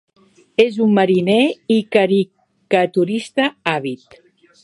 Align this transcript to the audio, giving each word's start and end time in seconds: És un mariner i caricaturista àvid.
És 0.63 0.79
un 0.85 0.95
mariner 0.99 1.41
i 1.75 1.77
caricaturista 1.97 3.49
àvid. 3.77 4.21